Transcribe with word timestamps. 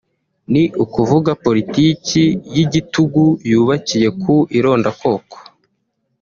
ni 0.51 0.63
ukuvuga 0.83 1.31
politiki 1.45 2.21
y’igitugu 2.55 3.25
yubakiye 3.51 4.07
ku 4.21 4.35
irondakoko 4.57 5.35